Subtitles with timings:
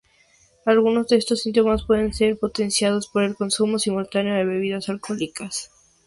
[0.65, 5.69] Algunos de estos síntomas pueden ser potenciados por el consumo simultáneo de bebidas alcohólicas.